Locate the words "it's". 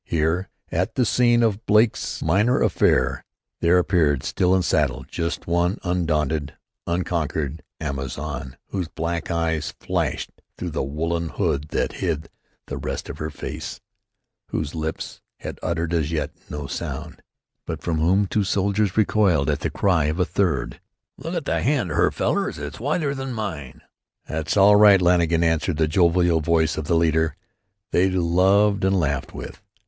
22.57-22.79